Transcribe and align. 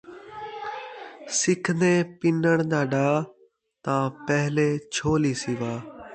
سکھدیں 1.37 1.99
پنݨ 2.19 2.43
دا 2.71 2.81
ݙاں، 2.91 3.17
تاں 3.83 4.05
پہلے 4.25 4.67
جھولی 4.93 5.33
سِوا 5.41 5.73